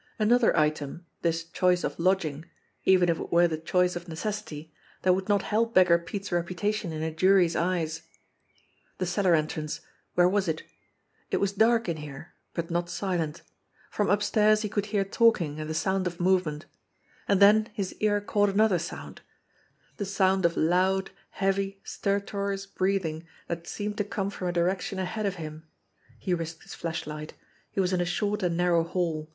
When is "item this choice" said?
0.57-1.83